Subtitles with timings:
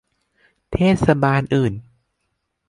[0.71, 0.75] เท
[1.05, 1.73] ศบาลอื่น